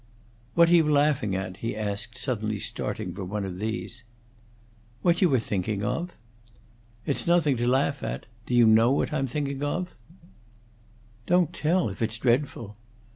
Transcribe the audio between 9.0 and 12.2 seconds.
I'm thinking of?" "Don't tell, if it's